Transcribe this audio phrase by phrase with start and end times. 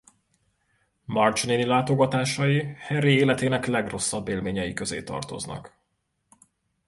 [1.05, 5.77] Marge néni látogatásai Harry életének legrosszabb élményei közé tartoznak.